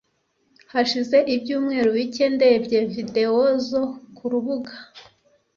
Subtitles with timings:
[0.73, 3.83] hashize ibyumweru bike ndebye videwo zo
[4.15, 4.73] ku rubuga